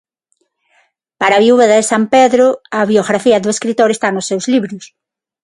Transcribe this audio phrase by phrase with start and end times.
[1.19, 2.47] Para a viúva de Sampedro,
[2.79, 4.83] a biografía do escritor está nos seus libros.